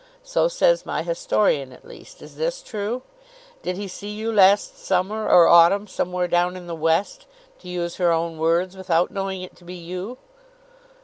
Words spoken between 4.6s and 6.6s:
summer or autumn, 'somewhere down